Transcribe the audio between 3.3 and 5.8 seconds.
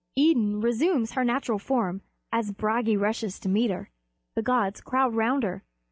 to meet her. The gods crowd round her.